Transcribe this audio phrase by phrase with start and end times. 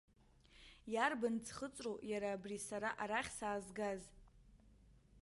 [0.93, 4.01] Иарбан ӡхыҵроу иара абри сара арахь саазгаз?